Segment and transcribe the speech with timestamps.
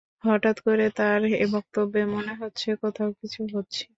[0.23, 3.83] হঠাৎ করে তাঁর এ বক্তব্যে মনে হচ্ছে, কোথাও কিছু হচ্ছে।